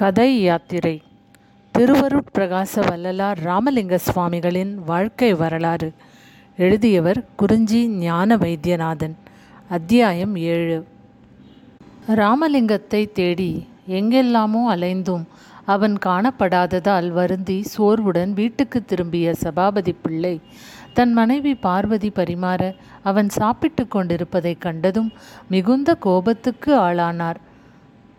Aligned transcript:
கதை 0.00 0.40
யாத்திரை. 0.40 1.02
திருவருட் 1.78 2.30
பிரகாச 2.38 2.88
வள்ளலார் 2.88 3.38
ராமலிங்க 3.38 3.98
சுவாமிகளின் 3.98 4.74
வாழ்க்கை 4.86 5.34
வரலாறு. 5.34 5.92
எழுதியவர் 6.56 7.24
குறிஞ்சி 7.36 7.88
ஞான 7.88 8.36
வைத்தியநாதன். 8.36 9.16
அத்தியாயம் 9.68 10.36
ஏழு. 10.36 10.86
ராமலிங்கத்தை 12.08 13.12
தேடி 13.12 13.68
எங்கெல்லாமோ 13.86 14.76
அலைந்தும் 14.76 15.24
அவன் 15.64 15.96
காணப்படாததால் 16.06 17.08
வருந்தி 17.08 17.64
சோர்வுடன் 17.78 18.32
வீட்டுக்கு 18.32 18.84
திரும்பிய 18.84 19.34
சபாபதி 19.34 19.92
பிள்ளை 19.92 20.40
தன் 20.92 21.12
மனைவி 21.12 21.54
பார்வதி 21.54 22.08
பரிமாற 22.08 22.76
அவன் 23.02 23.28
சாப்பிட்டு 23.28 23.88
கொண்டிருப்பதைக் 23.88 24.60
கண்டதும் 24.60 25.12
மிகுந்த 25.48 25.94
கோபத்துக்கு 25.94 26.78
ஆளானார். 26.78 27.48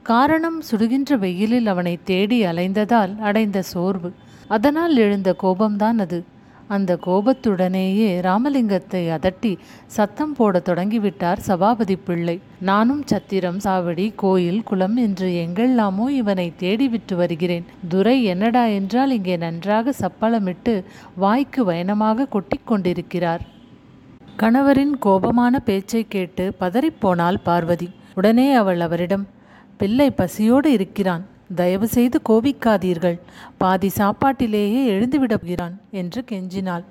காரணம் 0.04 0.64
சுடுகின்ற 0.72 1.18
வெயிலில் 1.18 1.68
அவனை 1.68 2.00
தேடி 2.04 2.46
அலைந்ததால் 2.46 3.20
அடைந்த 3.20 3.62
சோர்வு. 3.62 4.10
அதனால் 4.48 4.96
எழுந்த 4.98 5.36
கோபம்தான் 5.44 6.00
அது. 6.00 6.24
அந்த 6.68 7.00
கோபத்துடனேயே 7.06 8.10
ராமலிங்கத்தை 8.22 9.02
அதட்டி 9.10 9.58
சத்தம் 9.88 10.34
போடத் 10.34 10.70
தொடங்கிவிட்டார் 10.70 11.40
சபாபதி 11.40 11.96
பிள்ளை. 11.96 12.40
நானும் 12.60 13.04
சத்திரம் 13.06 13.58
சாவடி 13.58 14.12
கோயில் 14.16 14.64
குளம் 14.64 14.96
என்று 14.96 15.36
எங்கெல்லாமோ 15.36 16.12
இவனை 16.12 16.54
தேடிவிட்டு 16.60 17.16
வருகிறேன். 17.16 17.66
துரை 17.90 18.24
என்னடா 18.24 18.66
என்றால் 18.66 19.12
இங்கே 19.12 19.38
நன்றாக 19.38 19.94
சப்பளமிட்டு 20.00 20.84
வாய்க்கு 21.16 21.64
வயனமாக 21.72 22.28
கொட்டிக் 22.28 22.68
கொண்டிருக்கிறார். 22.68 23.42
கணவரின் 24.38 24.96
கோபமான 25.00 25.60
பேச்சை 25.60 26.06
கேட்டு 26.08 26.54
பதறிப்போனாள் 26.60 27.40
பார்வதி. 27.44 27.90
உடனே 28.14 28.54
அவள் 28.54 28.80
அவரிடம் 28.80 29.28
பிள்ளை 29.82 30.12
பசியோடு 30.12 30.72
இருக்கிறான். 30.72 31.26
தயவு 31.56 31.88
செய்து 31.88 32.22
கோபிக்காதீர்கள். 32.30 33.20
பாதி 33.58 33.90
சாப்பாட்டிலேயே 33.98 34.82
எழுந்துவிடுகிறான் 34.90 35.76
என்று 35.92 36.24
கெஞ்சினாள். 36.32 36.84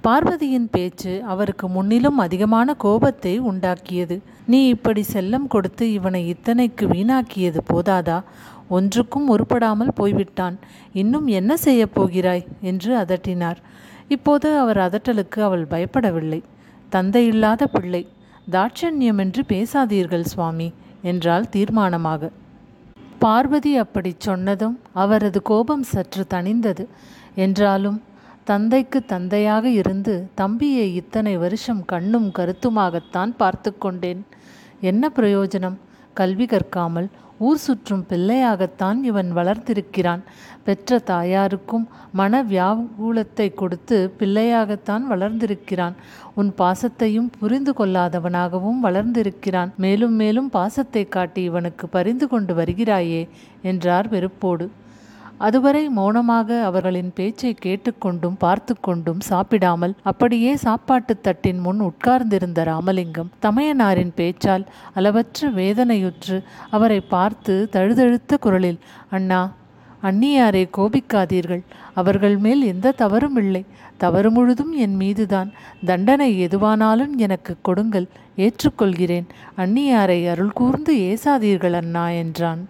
பார்வதியின் 0.00 0.68
பேச்சு 0.70 1.22
அவருக்கு 1.22 1.68
முன்னிலும் 1.68 2.18
அதிகமான 2.18 2.74
கோபத்தை 2.74 3.40
உண்டாக்கியது. 3.40 4.20
நீ 4.46 4.66
இப்படி 4.66 5.04
செல்லம் 5.12 5.46
கொடுத்து 5.48 5.92
இவனை 5.92 6.36
இத்தனைக்கு 6.36 6.86
வீணாக்கியது 6.86 7.58
போதாதா? 7.72 8.22
ஒன்றுக்கும் 8.68 9.38
உருப்படாமல் 9.38 9.94
போய்விட்டான். 9.94 10.58
இன்னும் 10.92 11.26
என்ன 11.26 11.56
செய்யப் 11.56 11.94
போகிறாய்? 11.94 12.46
என்று 12.60 12.96
அதட்டினார். 12.96 13.56
இப்போது 14.08 14.58
அவர் 14.58 14.76
அதட்டலுக்கு 14.76 15.40
அவள் 15.40 15.66
பயப்படவில்லை. 15.70 16.42
தந்தையில்லாத 16.92 17.64
பிள்ளை. 17.64 18.08
தாட்சண்யமென்று 18.50 19.42
பேசாதீர்கள் 19.48 20.24
சுவாமி. 20.24 20.72
என்றாள் 21.10 21.46
தீர்மானமாக. 21.52 22.30
பார்வதி 23.18 23.72
அப்படி 23.76 24.10
சொன்னதும் 24.18 24.76
அவரது 25.02 25.38
கோபம் 25.42 25.84
சற்று 25.92 26.24
தணிந்தது. 26.34 26.84
என்றாலும் 27.36 27.98
தந்தைக்கு 28.44 28.98
தந்தையாக 29.04 29.64
இருந்து 29.80 30.14
தம்பியை 30.34 30.86
இத்தனை 30.94 31.34
வருஷம் 31.36 31.82
கண்ணும் 31.84 32.28
கருத்துமாகத்தான் 32.38 33.32
பார்த்து 33.36 33.70
கொண்டேன். 33.78 34.20
என்ன 34.80 35.10
பிரயோஜனம்? 35.16 35.76
கல்வி 36.14 36.46
கற்காமல் 36.46 37.08
ஊர் 37.38 37.56
சுற்றும் 37.56 38.06
பிள்ளையாகத்தான் 38.08 39.02
இவன் 39.02 39.32
வளர்ந்திருக்கிறான் 39.32 40.22
பெற்ற 40.64 41.00
தாயாருக்கும் 41.06 41.86
மன 42.12 42.42
வியாகுலத்தை 42.42 43.54
கொடுத்து 43.54 44.14
பிள்ளையாகத்தான் 44.18 45.04
வளர்ந்திருக்கிறான். 45.10 45.94
உன் 46.34 46.54
பாசத்தையும் 46.58 47.28
புரிந்து 47.38 47.74
கொள்ளாதவனாகவும் 47.78 48.80
வளர்ந்திருக்கிறான். 48.82 49.72
மேலும் 49.76 50.12
மேலும் 50.12 50.50
பாசத்தை 50.50 51.08
காட்டி 51.08 51.42
இவனுக்கு 51.42 51.88
பரிந்து 51.88 52.28
கொண்டு 52.28 52.54
வருகிறாயே 52.54 53.28
என்றார் 53.62 54.08
வெறுப்போடு. 54.08 54.70
அதுவரை 55.38 55.88
மௌனமாக 55.88 56.64
அவர்களின் 56.64 57.12
பேச்சை 57.14 57.56
கேட்டுக்கொண்டும் 57.64 58.36
பார்த்து 58.38 58.80
கொண்டும் 58.80 59.20
சாப்பிடாமல் 59.20 59.94
அப்படியே 60.02 60.56
சாப்பாட்டு 60.56 61.20
தட்டின் 61.20 61.58
முன் 61.58 61.80
உட்கார்ந்திருந்த 61.80 62.64
ராமலிங்கம் 62.64 63.30
தமையனாரின் 63.42 64.12
பேச்சால் 64.16 64.64
அளவற்ற 64.94 65.50
வேதனையுற்று 65.50 66.42
அவரை 66.70 67.00
பார்த்து 67.00 67.68
தழுதழுத்த 67.72 68.38
குரலில் 68.38 68.78
அண்ணா 69.10 69.54
அந்நியாரை 70.02 70.68
கோபிக்காதீர்கள். 70.76 71.62
அவர்கள் 71.94 72.36
மேல் 72.36 72.62
எந்த 72.62 72.92
தவறும் 72.92 73.36
இல்லை. 73.36 73.64
தவறு 73.96 74.30
முழுதும் 74.30 74.72
என் 74.72 74.94
மீதுதான். 74.94 75.52
தண்டனை 75.84 76.46
எதுவானாலும் 76.46 77.14
எனக்கு 77.16 77.56
கொடுங்கள். 77.62 78.08
ஏற்றுக்கொள்கிறேன். 78.36 79.26
அந்நியாரை 79.56 80.28
அருள் 80.28 80.52
கூர்ந்து 80.52 80.94
ஏசாதீர்கள் 80.94 81.72
அண்ணா 81.72 82.08
என்றான். 82.08 82.68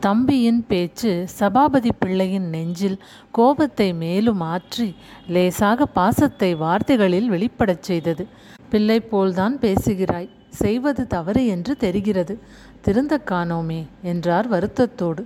தம்பியின் 0.00 0.60
பேச்சு 0.68 1.10
சபாபதி 1.38 1.90
பிள்ளையின் 1.98 2.46
நெஞ்சில் 2.48 2.96
கோபத்தை 3.30 3.88
மேலும் 3.94 4.42
ஆற்றி 4.54 4.86
லேசாக 5.26 5.86
பாசத்தை 5.86 6.50
வார்த்தைகளில் 6.54 7.28
வெளிப்படச் 7.28 7.82
செய்தது. 7.82 8.24
பிள்ளை 8.70 8.98
போல்தான் 9.00 9.56
பேசுகிறாய் 9.58 10.30
செய்வது 10.62 11.02
தவறு 11.06 11.42
என்று 11.46 11.76
தெரிகிறது. 11.76 12.34
திருந்த 12.80 13.14
காணோமே 13.30 13.80
என்றார் 14.02 14.48
வருத்தத்தோடு. 14.50 15.24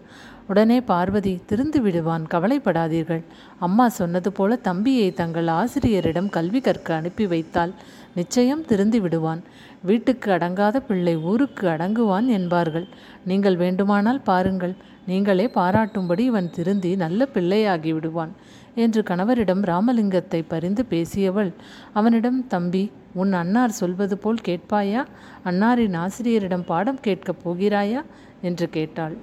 உடனே 0.49 0.79
பார்வதி 0.81 1.35
திருந்து 1.49 1.79
விடுவான் 1.79 2.25
கவலைப்படாதீர்கள். 2.31 3.23
அம்மா 3.59 3.89
சொன்னது 3.89 4.33
போல 4.33 4.57
தம்பியை 4.57 5.09
தங்கள் 5.13 5.49
ஆசிரியரிடம் 5.61 6.29
கல்வி 6.29 6.61
கற்க 6.61 6.89
அனுப்பி 6.95 7.27
வைத்தால் 7.27 7.75
நிச்சயம் 8.15 8.65
திருந்தி 8.65 9.01
விடுவான். 9.01 9.43
வீட்டுக்கு 9.83 10.31
அடங்காத 10.33 10.77
பிள்ளை 10.81 11.17
ஊருக்கு 11.17 11.69
அடங்குவான் 11.69 12.27
என்பார்கள். 12.27 12.87
நீங்கள் 13.25 13.57
வேண்டுமானால் 13.57 14.21
பாருங்கள் 14.21 14.75
நீங்களே 15.07 15.47
பாராட்டும்படி 15.55 16.19
இவன் 16.19 16.51
திருந்தி 16.51 16.97
நல்ல 16.97 17.29
பிள்ளையாகி 17.35 17.93
விடுவான் 17.93 18.33
என்று 18.75 19.03
கணவரிடம் 19.03 19.63
ராமலிங்கத்தை 19.63 20.45
பரிந்து 20.49 20.85
பேசியவள் 20.91 21.53
அவனிடம் 21.93 22.47
தம்பி 22.47 22.91
உன் 23.15 23.33
அன்னார் 23.33 23.71
சொல்வது 23.71 24.19
போல் 24.19 24.45
கேட்பாயா? 24.45 25.05
அன்னாரின் 25.45 25.97
ஆசிரியரிடம் 25.97 26.65
பாடம் 26.65 27.01
கேட்கப் 27.01 27.43
போகிறாயா? 27.45 28.03
என்று 28.41 28.69
கேட்டாள். 28.69 29.15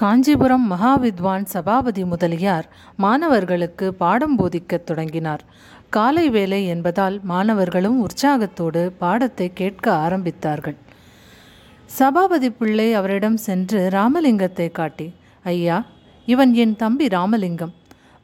காஞ்சிபுரம் 0.00 0.66
மகாவித்வான் 0.72 1.44
சபாபதி 1.44 2.04
முதலியார் 2.04 2.66
மாணவர்களுக்கு 2.96 3.94
பாடம் 3.94 4.36
போதிக்கத் 4.36 4.86
தொடங்கினார். 4.86 5.42
காலை 5.88 6.30
வேலை 6.30 6.66
என்பதால் 6.66 7.20
மாணவர்களும் 7.22 8.00
உற்சாகத்தோடு 8.00 8.92
பாடத்தை 8.98 9.50
கேட்க 9.54 9.92
ஆரம்பித்தார்கள். 10.06 10.76
சபாபதி 11.84 12.50
பிள்ளை 12.50 12.94
அவரிடம் 12.94 13.36
சென்று 13.36 13.88
ராமலிங்கத்தை 13.92 14.70
காட்டி 14.70 15.12
ஐயா 15.42 15.84
இவன் 16.26 16.54
என் 16.54 16.76
தம்பி 16.76 17.08
ராமலிங்கம். 17.08 17.74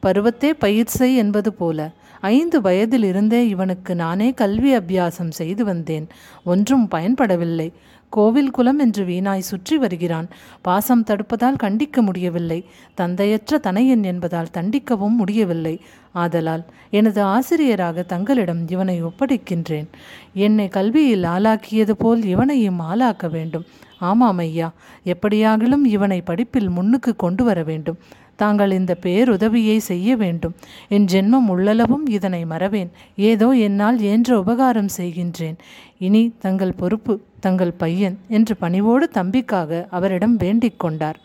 பருவத்தே 0.05 0.49
பயிர் 0.49 0.95
செய் 0.97 1.15
என்பது 1.15 1.53
போல 1.53 1.89
ஐந்து 2.21 2.61
வயதிலிருந்தே 2.61 3.47
இவனுக்கு 3.47 3.95
நானே 3.95 4.33
கல்வி 4.33 4.77
அபியாசம் 4.77 5.29
செய்து 5.29 5.63
வந்தேன். 5.65 6.07
ஒன்றும் 6.43 6.87
பயன்படவில்லை. 6.91 7.73
கோவில் 8.09 8.51
குலம் 8.51 8.79
என்று 8.79 9.05
வீணாய் 9.05 9.47
சுற்றி 9.49 9.77
வருகிறான். 9.77 10.27
பாசம் 10.61 11.03
தடுப்பதால் 11.03 11.55
கண்டிக்க 11.55 12.01
முடியவில்லை. 12.01 12.65
தந்தையற்ற 12.95 13.57
தனையன் 13.57 14.03
என்பதால் 14.03 14.53
தண்டிக்கவும் 14.53 15.15
முடியவில்லை. 15.15 15.79
ஆதலால் 16.13 16.65
எனது 16.89 17.21
ஆசிரியராக 17.21 18.01
தங்களிடம் 18.01 18.67
இவனை 18.67 19.03
ஒப்படைக்கின்றேன். 19.03 19.87
என்னை 20.33 20.67
கல்வியில் 20.67 21.23
ஆளாக்கியது 21.23 21.91
போல் 21.91 22.23
இவனையும் 22.23 22.79
ஆளாக்க 22.79 23.29
வேண்டும். 23.29 23.65
ஆமாம் 23.99 24.37
ஐயா 24.37 24.73
எப்படியாகிலும் 25.05 25.85
இவனை 25.85 26.21
படிப்பில் 26.21 26.69
முன்னுக்கு 26.69 27.15
கொண்டு 27.15 27.43
வர 27.43 27.63
வேண்டும். 27.63 27.97
தாங்கள் 28.35 28.71
இந்த 28.71 28.97
பேருதவியை 29.01 29.77
செய்ய 29.77 30.15
வேண்டும். 30.15 30.55
என் 30.89 31.05
ஜென்மம் 31.05 31.47
உள்ளளவும் 31.49 32.09
இதனை 32.09 32.45
மறவேன். 32.45 32.91
ஏதோ 33.15 33.51
என்னால் 33.51 33.99
என்ற 33.99 34.39
உபகாரம் 34.39 34.89
செய்கின்றேன். 34.97 35.57
இனி 35.97 36.33
தங்கள் 36.39 36.71
பொறுப்பு 36.71 37.13
தங்கள் 37.39 37.71
பையன் 37.71 38.19
என்று 38.27 38.57
பணிவோடு 38.57 39.09
தம்பிக்காக 39.13 39.85
அவரிடம் 39.89 40.35
வேண்டிக் 40.35 40.79
கொண்டார். 40.79 41.19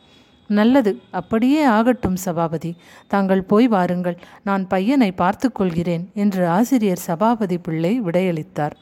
நல்லது 0.47 1.01
அப்படியே 1.11 1.65
ஆகட்டும் 1.65 2.17
சபாபதி. 2.17 2.77
தாங்கள் 3.09 3.43
போய் 3.43 3.69
வாருங்கள். 3.69 4.19
நான் 4.43 4.67
பையனை 4.67 5.13
பார்த்து 5.13 5.53
கொள்கிறேன் 5.53 6.11
என்று 6.15 6.47
ஆசிரியர் 6.47 6.99
சபாபதி 6.99 7.59
பிள்ளை 7.59 8.03
விடையளித்தார். 8.03 8.73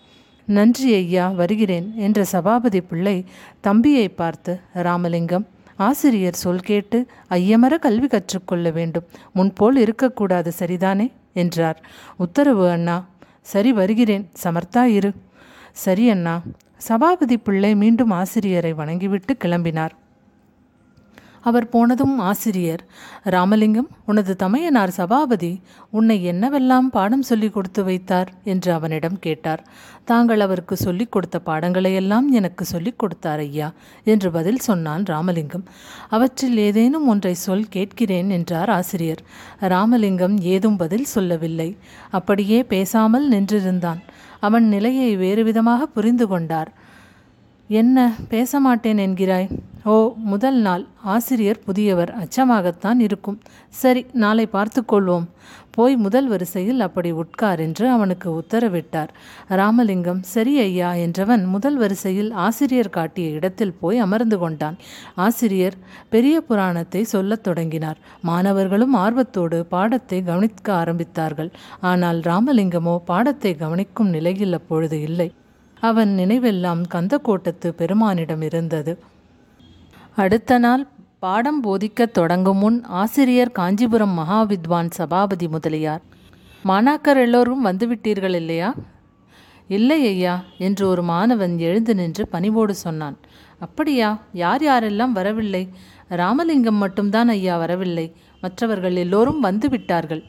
நன்றி 0.46 0.94
ஐயா 0.94 1.28
வருகிறேன் 1.28 1.92
என்ற 1.96 2.24
சபாபதி 2.24 2.80
பிள்ளை 2.80 3.24
தம்பியை 3.60 4.08
பார்த்து 4.08 4.60
ராமலிங்கம் 4.72 5.46
ஆசிரியர் 5.76 6.34
சொல் 6.34 6.60
கேட்டு 6.60 7.06
ஐயமர 7.30 7.78
கல்வி 7.78 8.06
கற்றுக்கொள்ள 8.06 8.70
வேண்டும். 8.70 9.04
முன்போல் 9.32 9.76
இருக்கக்கூடாது 9.76 10.52
சரிதானே? 10.58 11.12
என்றார். 11.32 11.82
உத்தரவு 12.16 12.70
அண்ணா. 12.70 13.06
சரி 13.40 13.72
வருகிறேன். 13.72 14.30
சமர்த்தா 14.42 14.84
இரு. 14.84 15.12
சரி 15.72 16.10
அண்ணா. 16.10 16.40
சபாபதி 16.80 17.36
பிள்ளை 17.36 17.76
மீண்டும் 17.76 18.10
ஆசிரியரை 18.10 18.72
வணங்கிவிட்டு 18.72 19.36
கிளம்பினார். 19.44 19.90
அவர் 21.42 21.68
போனதும் 21.68 22.18
ஆசிரியர் 22.18 22.84
ராமலிங்கம் 23.24 23.88
உனது 24.06 24.36
தமையனார் 24.36 24.90
சபாபதி 24.90 25.60
உன்னை 25.90 26.26
என்னவெல்லாம் 26.26 26.86
பாடம் 26.90 27.22
சொல்லிக் 27.22 27.54
கொடுத்து 27.54 27.84
வைத்தார்? 27.84 28.32
என்று 28.44 28.72
அவனிடம் 28.72 29.18
கேட்டார். 29.18 29.66
தாங்கள் 30.04 30.40
அவருக்கு 30.40 30.76
சொல்லிக் 30.76 31.12
கொடுத்த 31.12 31.40
பாடங்களையெல்லாம் 31.46 32.28
எனக்கு 32.30 32.64
சொல்லிக் 32.64 32.98
கொடுத்தார் 32.98 33.38
ஐயா 33.38 33.72
என்று 34.04 34.30
பதில் 34.30 34.58
சொன்னான் 34.58 35.04
ராமலிங்கம். 35.04 35.64
அவற்றில் 36.08 36.56
ஏதேனும் 36.56 37.08
ஒன்றை 37.08 37.34
சொல் 37.34 37.68
கேட்கிறேன் 37.68 38.30
என்றார் 38.30 38.70
ஆசிரியர். 38.70 39.22
ராமலிங்கம் 39.60 40.38
ஏதும் 40.38 40.76
பதில் 40.76 41.04
சொல்லவில்லை. 41.04 41.76
அப்படியே 42.10 42.62
பேசாமல் 42.62 43.30
நின்றிருந்தான். 43.30 44.00
அவன் 44.40 44.64
நிலையை 44.64 45.16
வேறு 45.16 45.44
விதமாக 45.44 45.86
புரிந்து 45.86 46.28
கொண்டார். 46.28 46.70
என்ன 47.68 48.14
பேச 48.28 48.60
மாட்டேன் 48.60 48.98
என்கிறாய்? 48.98 49.48
ஓ 49.84 49.92
முதல் 50.30 50.58
நாள் 50.64 50.82
ஆசிரியர் 51.12 51.60
புதியவர் 51.66 52.10
அச்சமாகத்தான் 52.22 52.98
இருக்கும். 52.98 53.38
சரி 53.68 54.02
நாளை 54.22 54.44
பார்த்து 54.46 54.80
கொள்வோம் 54.82 55.26
போய் 55.76 55.94
முதல் 55.96 56.28
வரிசையில் 56.28 56.80
அப்படி 56.86 57.10
உட்கார் 57.12 57.60
என்று 57.66 57.86
அவனுக்கு 57.88 58.28
உத்தரவிட்டார். 58.40 59.10
ராமலிங்கம் 59.60 60.20
சரி 60.32 60.54
ஐயா 60.60 60.90
என்றவன் 61.04 61.44
முதல் 61.44 61.78
வரிசையில் 61.82 62.30
ஆசிரியர் 62.46 62.94
காட்டிய 62.96 63.28
இடத்தில் 63.28 63.74
போய் 63.80 63.98
அமர்ந்து 63.98 64.38
கொண்டான். 64.38 64.76
ஆசிரியர் 65.26 65.76
பெரிய 66.08 66.36
புராணத்தை 66.40 67.04
சொல்லத் 67.04 67.44
தொடங்கினார். 67.48 68.00
மாணவர்களும் 68.22 68.94
ஆர்வத்தோடு 68.94 69.60
பாடத்தை 69.74 70.20
கவனிக்க 70.22 70.68
ஆரம்பித்தார்கள். 70.82 71.50
ஆனால் 71.80 72.20
ராமலிங்கமோ 72.20 72.96
பாடத்தை 73.12 73.54
கவனிக்கும் 73.54 74.10
நிலையில் 74.10 74.52
அப்பொழுது 74.52 74.98
இல்லை. 75.00 75.28
அவன் 75.82 76.10
நினைவெல்லாம் 76.18 76.82
கந்தக்கோட்டத்து 76.94 77.68
பெருமானிடம் 77.78 78.42
இருந்தது. 78.48 78.92
அடுத்த 80.16 80.58
நாள் 80.58 80.86
பாடம் 81.18 81.60
போதிக்கத் 81.60 82.12
தொடங்கும் 82.12 82.56
முன் 82.56 82.84
ஆசிரியர் 82.84 83.52
காஞ்சிபுரம் 83.52 84.18
மகாவித்வான் 84.18 84.90
சபாபதி 84.90 85.48
முதலியார். 85.48 86.02
மாணாக்கர் 86.64 87.16
எல்லோரும் 87.16 87.66
வந்துவிட்டீர்கள் 87.66 88.34
இல்லையா? 88.34 88.74
இல்லை 89.68 90.06
ஐயா 90.06 90.44
என்று 90.58 90.88
ஒரு 90.88 91.02
மாணவன் 91.02 91.58
எழுந்து 91.58 91.94
நின்று 91.94 92.28
பணிவோடு 92.28 92.74
சொன்னான். 92.74 93.16
அப்படியா 93.58 94.20
யார் 94.32 94.62
யாரெல்லாம் 94.62 95.12
வரவில்லை? 95.12 95.68
ராமலிங்கம் 96.08 96.74
மட்டும்தான் 96.74 97.28
ஐயா 97.28 97.58
வரவில்லை. 97.58 98.16
மற்றவர்கள் 98.40 98.96
எல்லோரும் 98.96 99.40
வந்து 99.40 99.68
விட்டார்கள் 99.68 100.22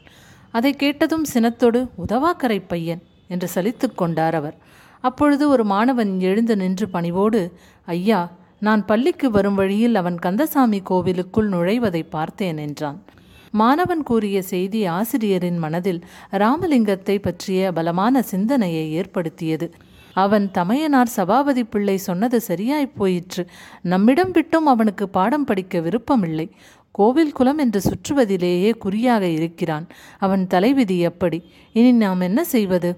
அதை 0.51 0.73
கேட்டதும் 0.73 1.25
சினத்தோடு 1.33 1.89
உதவாக்கரை 2.07 2.63
பையன் 2.67 3.01
என்று 3.27 3.49
சலித்து 3.55 3.95
கொண்டார் 3.95 4.35
அவர். 4.35 4.57
அப்பொழுது 5.01 5.49
ஒரு 5.49 5.63
மாணவன் 5.63 6.19
எழுந்து 6.19 6.55
நின்று 6.55 6.89
பணிவோடு 6.89 7.53
ஐயா 7.85 8.39
நான் 8.61 8.85
பள்ளிக்கு 8.85 9.31
வரும் 9.31 9.55
வழியில் 9.55 9.95
அவன் 9.95 10.19
கந்தசாமி 10.19 10.79
கோவிலுக்குள் 10.79 11.49
நுழைவதை 11.49 12.05
பார்த்தேன் 12.09 12.57
என்றான். 12.57 13.03
மாணவன் 13.51 14.03
கூறிய 14.03 14.41
செய்தி 14.41 14.85
ஆசிரியரின் 14.85 15.57
மனதில் 15.57 16.01
ராமலிங்கத்தை 16.31 17.19
பற்றிய 17.21 17.71
பலமான 17.71 18.21
சிந்தனையை 18.21 18.91
ஏற்படுத்தியது. 18.93 19.71
அவன் 20.13 20.51
தமையனார் 20.51 21.07
சபாபதி 21.07 21.63
பிள்ளை 21.63 21.97
சொன்னது 21.97 22.41
சரியாய் 22.41 22.87
போயிற்று. 22.87 23.47
நம்மிடம் 23.81 24.31
விட்டும் 24.31 24.65
அவனுக்கு 24.65 25.09
பாடம் 25.09 25.45
படிக்க 25.45 25.79
விருப்பமில்லை. 25.79 26.51
கோவில் 26.91 27.31
குலம் 27.31 27.57
என்று 27.57 27.81
சுற்றுவதிலேயே 27.81 28.77
குறியாக 28.77 29.25
இருக்கிறான். 29.25 29.87
அவன் 30.17 30.47
தலைவிதி 30.47 30.99
எப்படி? 30.99 31.39
இனி 31.73 31.91
நாம் 31.91 32.19
என்ன 32.19 32.43
செய்வது? 32.43 32.89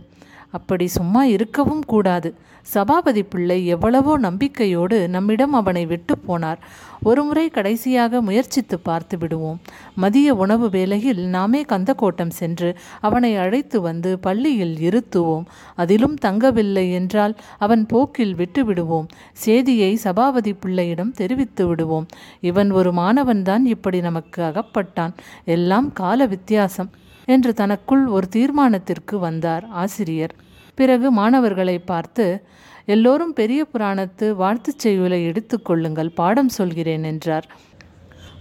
அப்படி 0.54 0.88
சும்மா 0.88 1.24
இருக்கவும் 1.36 1.84
கூடாது. 1.86 2.32
சபாபதி 2.68 3.24
பிள்ளை 3.24 3.58
எவ்வளவோ 3.66 4.14
நம்பிக்கையோடு 4.18 4.98
நம்மிடம் 5.10 5.54
அவனை 5.54 5.86
விட்டு 5.86 6.16
போனார். 6.28 6.60
ஒருமுறை 7.04 7.50
கடைசியாக 7.50 8.22
முயற்சித்து 8.22 8.80
பார்த்து 8.80 9.18
விடுவோம். 9.18 9.60
மதிய 9.96 10.36
உணவு 10.36 10.70
வேளையில் 10.70 11.22
நாமே 11.28 11.62
கந்தக்கோட்டம் 11.64 12.34
சென்று 12.40 12.70
அவனை 13.02 13.36
அழைத்து 13.36 13.82
வந்து 13.82 14.20
பள்ளியில் 14.20 14.76
இருத்துவோம். 14.90 15.46
அதிலும் 15.76 16.18
தங்கவில்லை 16.26 16.86
என்றால் 16.92 17.36
அவன் 17.60 17.86
போக்கில் 17.86 18.36
விட்டு 18.36 18.64
விடுவோம். 18.66 19.08
சேதியை 19.46 19.94
சபாபதி 19.94 20.54
பிள்ளையிடம் 20.54 21.12
தெரிவித்து 21.12 21.68
விடுவோம். 21.68 22.08
இவன் 22.42 22.72
ஒரு 22.72 22.94
மாணவன்தான் 22.94 23.66
இப்படி 23.66 24.02
நமக்கு 24.02 24.42
அகப்பட்டான். 24.44 25.16
எல்லாம் 25.46 25.94
கால 25.94 26.26
வித்தியாசம். 26.26 26.92
என்று 27.26 27.54
தனக்குள் 27.54 28.06
ஒரு 28.08 28.28
தீர்மானத்திற்கு 28.36 29.20
வந்தார் 29.20 29.66
ஆசிரியர். 29.66 30.36
பிறகு 30.76 31.12
மாணவர்களை 31.12 31.80
பார்த்து 31.80 32.44
எல்லோரும் 32.86 33.34
பெரிய 33.34 33.68
புராணத்து 33.74 34.36
வாழ்த்துச் 34.36 34.80
செய்யுளை 34.80 35.28
எடுத்துக்கொள்ளுங்கள் 35.28 36.16
பாடம் 36.16 36.50
சொல்கிறேன் 36.50 37.04
என்றார். 37.04 37.48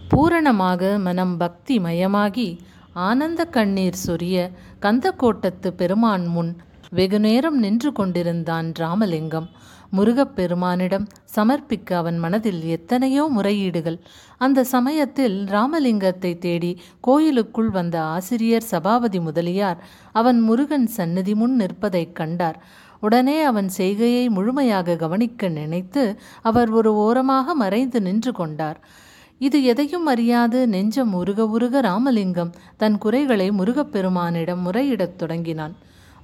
பூரணமாக 0.08 0.98
மனம் 0.98 1.36
பக்தி 1.36 1.78
மயமாகி 1.78 2.58
ஆனந்த 2.92 3.44
கண்ணீர் 3.44 4.02
சொரிய 4.06 4.50
கந்தக்கோட்டத்து 4.82 5.68
பெருமான் 5.76 6.26
முன் 6.26 6.56
வெகுநேரம் 6.90 7.58
நின்று 7.58 7.92
கொண்டிருந்தான் 7.92 8.72
ராமலிங்கம். 8.78 9.48
முருகப்பெருமானிடம் 9.96 11.06
சமர்ப்பிக்க 11.36 11.92
அவன் 11.92 12.18
மனதில் 12.18 12.62
எத்தனையோ 12.64 13.24
முறையீடுகள். 13.26 13.98
அந்த 14.38 14.64
சமயத்தில் 14.64 15.44
ராமலிங்கத்தை 15.44 16.38
தேடி 16.38 16.80
கோயிலுக்குள் 17.00 17.70
வந்த 17.70 18.02
ஆசிரியர் 18.02 18.62
சபாபதி 18.62 19.20
முதலியார் 19.20 19.78
அவன் 20.12 20.40
முருகன் 20.40 20.86
சந்நிதி 20.86 21.34
முன் 21.34 21.56
நிற்பதைக் 21.56 22.14
கண்டார். 22.14 22.58
உடனே 23.00 23.42
அவன் 23.42 23.68
செய்கையை 23.68 24.28
முழுமையாக 24.28 24.96
கவனிக்க 24.96 25.48
நினைத்து 25.48 26.18
அவர் 26.42 26.70
ஒரு 26.70 26.94
ஓரமாக 26.94 27.54
மறைந்து 27.54 28.00
நின்று 28.00 28.32
கொண்டார். 28.32 28.80
இது 29.38 29.64
எதையும் 29.64 30.06
அறியாது. 30.06 30.58
நெஞ்சம் 30.66 31.12
உருக 31.12 31.46
உருக 31.46 31.80
ராமலிங்கம் 31.80 32.54
தன் 32.76 32.98
குறைகளை 32.98 33.50
முருகப்பெருமானிடம் 33.50 34.62
முறையிடத் 34.66 35.16
தொடங்கினான். 35.16 35.74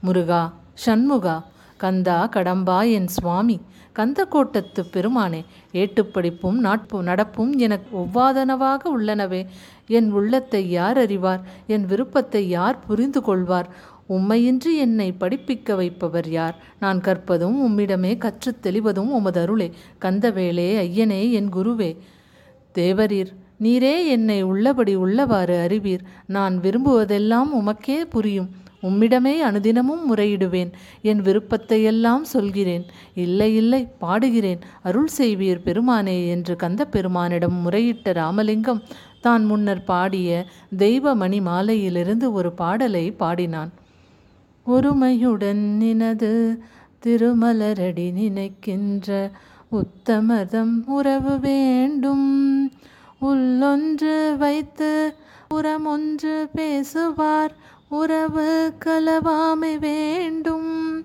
முருகா 0.01 0.43
ஷண்முகா 0.87 1.37
கந்தா 1.79 2.29
கடம்பா 2.29 2.93
என் 2.93 3.09
சுவாமி 3.09 3.61
கந்தக்கோட்டத்து 3.97 4.83
பெருமானே 4.93 5.45
ஏட்டுப்படிப்பும் 5.73 6.53
நாட்பும் 6.53 7.07
நடப்பும் 7.07 7.57
எனக்கு 7.57 7.99
ஒவ்வாதனவாக 7.99 8.79
உள்ளனவே. 8.99 9.47
என் 9.87 10.11
உள்ளத்தை 10.13 10.71
யார் 10.71 10.99
அறிவார்? 10.99 11.41
என் 11.67 11.87
விருப்பத்தை 11.87 12.49
யார் 12.49 12.87
புரிந்து 12.87 13.23
கொள்வார்? 13.23 13.69
உம்மையின்றி 14.09 14.77
என்னை 14.77 15.15
படிப்பிக்க 15.21 15.75
வைப்பவர் 15.75 16.29
யார்? 16.29 16.57
நான் 16.81 17.01
கற்பதும் 17.01 17.57
உம்மிடமே 17.67 18.19
கற்றுத் 18.19 18.67
தெளிவதும் 18.67 19.11
உமது 19.11 19.41
அருளே. 19.41 19.73
கந்தவேளே 20.01 20.69
ஐயனே 20.77 21.31
என் 21.31 21.53
குருவே. 21.53 21.97
தேவரீர் 22.75 23.35
நீரே 23.61 24.07
என்னை 24.07 24.43
உள்ளபடி 24.43 24.97
உள்ளவாறு 24.97 25.63
அறிவீர். 25.63 26.01
நான் 26.27 26.61
விரும்புவதெல்லாம் 26.61 27.49
உமக்கே 27.55 28.05
புரியும். 28.05 28.49
உம்மிடமே 28.83 29.41
அனுதினமும் 29.41 30.15
முறையிடுவேன். 30.15 30.71
என் 31.03 31.23
விருப்பத்தையெல்லாம் 31.23 32.23
சொல்கிறேன். 32.23 32.85
இல்லை 33.15 33.57
இல்லை 33.57 33.89
பாடுகிறேன். 34.01 34.61
அருள் 34.83 35.09
செய்வீர் 35.19 35.65
பெருமானே 35.65 36.29
என்று 36.29 36.57
கந்த 36.57 36.85
பெருமானிடம் 36.85 37.55
முறையிட்ட 37.55 38.13
ராமலிங்கம் 38.13 38.83
தான் 39.21 39.45
முன்னர் 39.45 39.85
பாடிய 39.85 40.45
தெய்வமணி 40.79 41.43
மாலையிலிருந்து 41.43 42.33
ஒரு 42.33 42.53
பாடலை 42.53 43.11
பாடினான். 43.11 43.73
ஒருமையுடன் 44.67 45.77
நினது 45.77 46.63
திருமலரடி 47.07 48.13
நினைக்கின்ற 48.13 49.31
உத்தமதம் 49.71 50.87
உறவு 50.87 51.41
வேண்டும். 51.41 52.67
உள்ளொன்று 53.21 54.37
வைத்து 54.37 55.15
புறமொன்று 55.49 56.49
பேசுவார். 56.55 57.57
உறவு 57.89 58.75
கலவாமை 58.85 59.79
வேண்டும். 59.79 61.05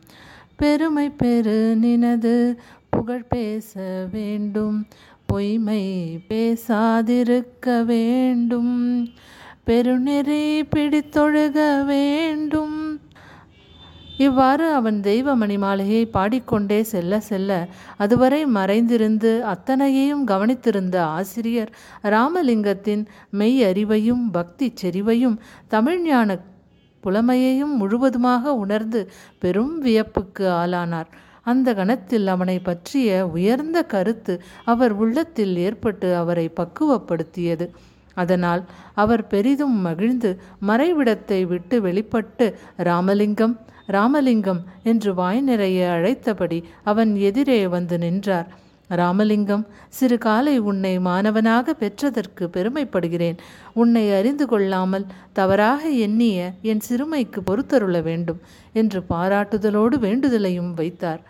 பெருமை 0.56 1.10
பெரு 1.10 1.76
நினது 1.76 2.60
புகழ் 2.90 3.24
பேச 3.24 4.06
வேண்டும். 4.12 4.88
பொய்மை 5.26 5.84
பேசாதிருக்க 6.30 7.86
வேண்டும். 7.86 9.06
பெருநெறி 9.68 10.64
பிடித்தொழுக 10.76 11.86
வேண்டும். 11.86 13.02
இவ்வாறு 14.18 14.74
அவன் 14.74 15.02
தெய்வ 15.02 15.38
மணிமாலையை 15.38 16.06
பாடிக்கொண்டே 16.06 16.84
செல்ல 16.84 17.20
செல்ல 17.20 17.68
அதுவரை 17.98 18.46
மறைந்திருந்து 18.46 19.46
அத்தனையையும் 19.46 20.28
கவனித்திருந்த 20.28 21.02
ஆசிரியர் 21.02 21.72
ராமலிங்கத்தின் 22.04 23.06
மெய் 23.30 23.64
அறிவையும் 23.64 24.32
பக்தி 24.32 24.74
செறிவையும் 24.82 25.38
தமிழ்ஞான 25.68 26.38
புலமையையும் 27.04 27.74
முழுவதுமாக 27.76 28.54
உணர்ந்து 28.54 29.02
பெரும் 29.40 29.76
வியப்புக்கு 29.84 30.46
ஆளானார். 30.62 31.10
அந்த 31.42 31.74
கணத்தில் 31.74 32.28
அவனை 32.28 32.60
பற்றிய 32.60 33.28
உயர்ந்த 33.28 33.78
கருத்து 33.84 34.34
அவர் 34.66 34.94
உள்ளத்தில் 34.94 35.56
ஏற்பட்டு 35.58 36.16
அவரை 36.16 36.46
பக்குவப்படுத்தியது. 36.60 37.68
அதனால் 38.14 38.62
அவர் 38.94 39.28
பெரிதும் 39.28 39.78
மகிழ்ந்து 39.82 40.32
மறைவிடத்தை 40.68 41.40
விட்டு 41.48 41.82
வெளிப்பட்டு 41.82 42.48
ராமலிங்கம் 42.78 43.56
ராமலிங்கம் 43.88 44.60
என்று 44.84 45.14
வாய் 45.14 45.42
நிறைய 45.42 45.80
அழைத்தபடி 45.92 46.60
அவன் 46.84 47.12
எதிரே 47.30 47.62
வந்து 47.68 47.98
நின்றார். 47.98 48.48
ராமலிங்கம் 48.90 49.66
சிறு 49.90 50.18
காலை 50.18 50.58
உன்னை 50.60 51.00
மாணவனாக 51.00 51.74
பெற்றதற்கு 51.74 52.50
பெருமைப்படுகிறேன். 52.54 53.38
உன்னை 53.74 54.12
அறிந்து 54.12 54.48
கொள்ளாமல் 54.48 55.06
தவறாக 55.34 55.90
எண்ணிய 55.90 56.54
என் 56.62 56.84
சிறுமைக்கு 56.90 57.42
பொறுத்தருள 57.46 58.02
வேண்டும் 58.02 58.40
என்று 58.74 59.02
பாராட்டுதலோடு 59.10 59.98
வேண்டுதலையும் 60.00 60.74
வைத்தார். 60.74 61.22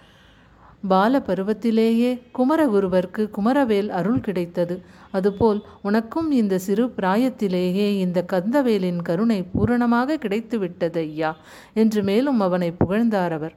பால 0.88 1.20
பருவத்திலேயே 1.20 2.22
குமரகுருவர்க்கு 2.38 3.30
குமரவேல் 3.38 3.90
அருள் 3.90 4.20
கிடைத்தது. 4.20 4.82
அதுபோல் 5.12 5.66
உனக்கும் 5.82 6.32
இந்த 6.32 6.58
சிறு 6.58 6.86
பிராயத்திலேயே 6.98 7.88
இந்த 7.98 8.26
கந்தவேலின் 8.32 9.02
கருணை 9.02 9.44
பூரணமாக 9.44 10.18
கிடைத்துவிட்டது 10.18 10.96
ஐயா 10.96 11.36
என்று 11.74 12.04
மேலும் 12.04 12.40
அவனை 12.40 12.72
புகழ்ந்தார் 12.72 13.32
அவர். 13.32 13.56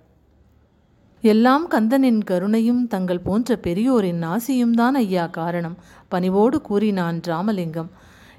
எல்லாம் 1.27 1.65
கந்தனின் 1.71 2.21
கருணையும் 2.31 2.83
தங்கள் 2.87 3.21
போன்ற 3.21 3.57
பெரியோரின் 3.57 4.23
ஆசியும் 4.23 4.75
தான் 4.75 4.95
ஐயா 4.95 5.25
காரணம். 5.27 5.77
பணிவோடு 6.09 6.57
கூறினான் 6.61 7.21
ராமலிங்கம். 7.25 7.91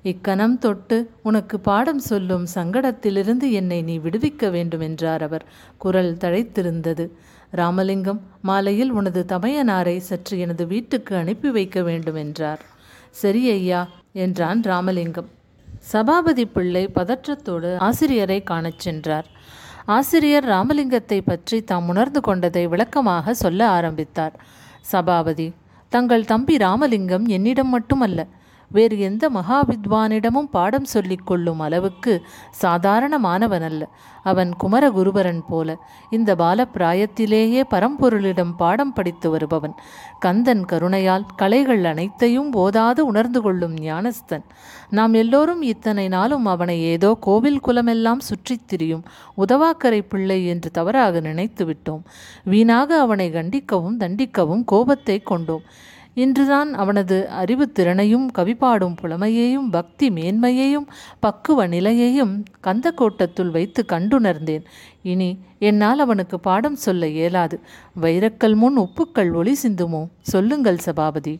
இக்கணம் 0.03 0.57
தொட்டு 0.57 0.97
உனக்கு 1.23 1.59
பாடம் 1.59 1.99
சொல்லும் 1.99 2.45
சங்கடத்திலிருந்து 2.55 3.47
என்னை 3.51 3.79
நீ 3.81 3.95
விடுவிக்க 3.97 4.49
வேண்டும் 4.51 4.79
என்றார் 4.79 5.23
அவர். 5.23 5.45
குரல் 5.77 6.13
தழைத்திருந்தது. 6.15 7.05
ராமலிங்கம் 7.51 8.21
மாலையில் 8.41 8.91
உனது 8.91 9.23
தமையனாரை 9.27 9.97
சற்று 10.09 10.39
எனது 10.39 10.67
வீட்டுக்கு 10.67 11.15
அனுப்பி 11.15 11.49
வைக்க 11.49 11.81
வேண்டும் 11.81 12.15
என்றார். 12.15 12.61
சரி 13.11 13.43
ஐயா 13.49 13.81
என்றான் 14.13 14.61
ராமலிங்கம். 14.63 15.29
சபாபதி 15.93 16.45
பிள்ளை 16.45 16.83
பதற்றத்தோடு 16.95 17.71
ஆசிரியரை 17.77 18.39
காணச் 18.43 18.79
சென்றார். 18.79 19.27
ஆசிரியர் 19.87 20.43
ராமலிங்கத்தை 20.43 21.17
பற்றி 21.21 21.57
தாம் 21.63 21.87
உணர்ந்து 21.87 22.21
கொண்டதை 22.21 22.67
விளக்கமாக 22.67 23.33
சொல்ல 23.33 23.61
ஆரம்பித்தார். 23.67 24.33
சபாபதி 24.81 25.45
தங்கள் 25.91 26.25
தம்பி 26.25 26.55
ராமலிங்கம் 26.57 27.25
என்னிடம் 27.25 27.67
மட்டுமல்ல 27.67 28.19
வேறு 28.71 28.99
எந்த 28.99 29.29
மகாவித்வானிடமும் 29.29 30.49
பாடம் 30.51 30.85
சொல்லிக்கொள்ளும் 30.93 31.59
அளவுக்கு 31.59 32.21
சாதாரணமானவன் 32.61 33.61
அல்ல 33.61 33.89
அவன் 34.23 34.51
குமரகுருபரன் 34.63 35.41
போல 35.47 35.77
இந்த 36.09 36.35
பாலப்பிராயத்திலேயே 36.35 37.61
பரம்பொருளிடம் 37.69 38.51
பாடம் 38.57 38.93
படித்து 38.93 39.29
வருபவன். 39.29 39.75
கந்தன் 40.19 40.65
கருணையால் 40.65 41.25
கலைகள் 41.35 41.83
அனைத்தையும் 41.83 42.49
போதாது 42.49 43.05
உணர்ந்து 43.05 43.41
கொள்ளும் 43.41 43.73
ஞானஸ்தன். 43.73 44.43
நாம் 44.89 45.13
எல்லோரும் 45.13 45.61
இத்தனை 45.61 46.07
நாளும் 46.07 46.45
அவனை 46.45 46.83
ஏதோ 46.83 47.17
கோவில் 47.19 47.59
குலமெல்லாம் 47.67 48.19
சுற்றித் 48.19 48.67
திரியும் 48.67 49.03
உதவாக்கரை 49.37 50.01
பிள்ளை 50.01 50.45
என்று 50.45 50.71
தவறாக 50.71 51.19
நினைத்து 51.19 51.65
விட்டோம் 51.65 52.03
வீணாக 52.43 52.99
அவனை 52.99 53.31
கண்டிக்கவும் 53.31 53.99
தண்டிக்கவும் 53.99 54.63
கோபத்தை 54.65 55.19
கொண்டோம். 55.19 55.61
இன்றுதான் 56.17 56.73
அவனது 56.73 57.17
அறிவுத்திறனையும் 57.41 58.27
கவிப்பாடும் 58.37 58.95
புலமையையும் 59.01 59.69
பக்தி 59.69 60.09
மேன்மையையும் 60.09 60.87
பக்குவ 61.19 61.67
நிலையையும் 61.67 62.43
கந்தக்கோட்டத்துள் 62.63 63.51
வைத்து 63.51 63.85
கண்டுணர்ந்தேன். 63.87 64.63
இனி 65.03 65.29
என்னால் 65.59 65.99
அவனுக்கு 65.99 66.39
பாடம் 66.39 66.75
சொல்ல 66.75 67.07
இயலாது. 67.07 67.59
வைரக்கல் 68.01 68.55
முன் 68.55 68.79
உப்புக்கள் 68.79 69.33
ஒளி 69.33 69.53
சிந்துமோ? 69.63 70.01
சொல்லுங்கள் 70.21 70.77
சபாபதி. 70.77 71.35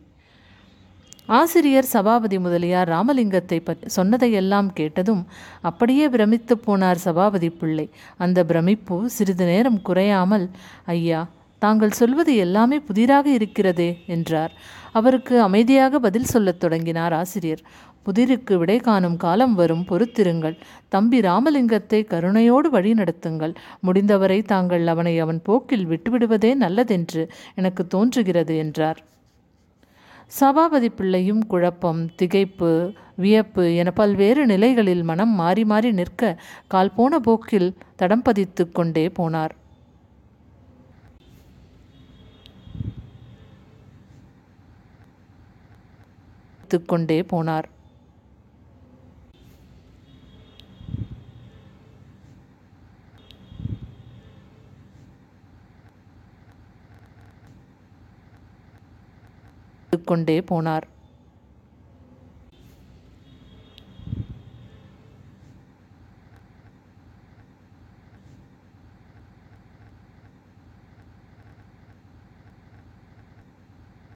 ஆசிரியர் 1.26 1.90
சபாபதி 1.94 2.40
முதலியார் 2.40 2.90
ராமலிங்கத்தை 2.90 3.60
பற்றி 3.60 3.88
சொன்னதையெல்லாம் 3.90 4.70
கேட்டதும் 4.74 5.24
அப்படியே 5.62 6.10
பிரமித்து 6.10 6.56
போனார் 6.68 7.06
சபாபதி 7.08 7.50
பிள்ளை. 7.50 7.90
அந்த 8.18 8.46
பிரமிப்பு 8.46 9.10
சிறிது 9.10 9.46
நேரம் 9.46 9.82
குறையாமல் 9.82 10.50
ஐயா 10.86 11.22
தாங்கள் 11.60 11.92
சொல்வது 11.92 12.36
எல்லாமே 12.36 12.80
புதிராக 12.80 13.30
இருக்கிறதே 13.30 14.04
என்றார். 14.08 14.54
அவருக்கு 14.92 15.42
அமைதியாக 15.42 16.00
பதில் 16.00 16.24
சொல்லத் 16.24 16.60
தொடங்கினார் 16.60 17.14
ஆசிரியர். 17.14 17.64
புதிருக்கு 18.06 18.56
விடை 18.56 18.78
காணும் 18.80 19.18
காலம் 19.18 19.56
வரும் 19.56 19.86
பொறுத்திருங்கள். 19.86 20.58
தம்பி 20.90 21.20
ராமலிங்கத்தை 21.22 22.00
கருணையோடு 22.04 22.70
வழி 22.70 22.94
நடத்துங்கள். 22.94 23.56
முடிந்தவரை 23.82 24.42
தாங்கள் 24.42 24.88
அவனை 24.88 25.20
அவன் 25.20 25.42
போக்கில் 25.44 25.88
விட்டுவிடுவதே 25.88 26.56
நல்லதென்று 26.56 27.24
எனக்கு 27.56 27.88
தோன்றுகிறது 27.88 28.58
என்றார். 28.58 29.00
சபாபதி 30.28 30.90
பிள்ளையும் 30.90 31.48
குழப்பம் 31.48 32.10
திகைப்பு 32.22 32.94
வியப்பு 33.16 33.76
என 33.76 33.92
பல்வேறு 33.92 34.46
நிலைகளில் 34.46 35.04
மனம் 35.04 35.30
மாறி 35.30 35.66
மாறி 35.66 35.92
நிற்க 35.92 36.42
கால் 36.68 36.96
போன 36.96 37.20
போக்கில் 37.20 37.74
தடம் 37.96 38.22
பதித்து 38.22 38.72
கொண்டே 38.72 39.08
போனார். 39.08 39.54
கொண்டே 46.76 47.22
போனார். 47.22 47.68
கொண்டே 60.06 60.40
போனார். 60.40 60.97